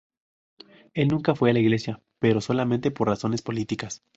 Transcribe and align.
Él 0.95 1.09
nunca 1.09 1.35
fue 1.35 1.51
a 1.51 1.53
la 1.53 1.59
iglesia, 1.59 2.01
pero 2.19 2.41
solamente 2.41 2.89
por 2.89 3.07
razones 3.07 3.43
políticas. 3.43 4.01